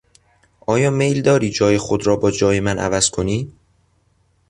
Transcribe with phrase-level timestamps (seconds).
[0.65, 3.51] آیا میل داری جای خود را با جای من عوض کنی؟